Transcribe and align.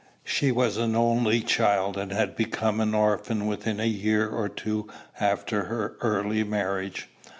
She 0.23 0.51
was 0.51 0.77
an 0.77 0.95
only 0.95 1.41
child, 1.41 1.95
and 1.95 2.11
had 2.11 2.35
become 2.35 2.79
an 2.79 2.95
orphan 2.95 3.45
within 3.45 3.79
a 3.79 3.85
year 3.85 4.27
or 4.27 4.49
two 4.49 4.87
after 5.19 5.65
her 5.65 5.95
early 6.01 6.43
marriage. 6.43 7.07